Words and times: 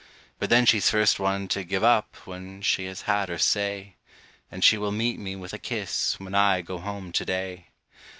But 0.39 0.49
then 0.49 0.65
she's 0.65 0.89
first 0.89 1.19
one 1.19 1.47
to 1.49 1.63
give 1.63 1.83
up 1.83 2.15
when 2.25 2.63
she 2.63 2.85
has 2.85 3.01
had 3.03 3.29
her 3.29 3.37
say; 3.37 3.97
And 4.49 4.63
she 4.63 4.75
will 4.75 4.91
meet 4.91 5.19
me 5.19 5.35
with 5.35 5.53
a 5.53 5.59
kiss, 5.59 6.19
when 6.19 6.33
I 6.33 6.61
go 6.61 6.79
home 6.79 7.11
to 7.11 7.23
day. 7.23 7.67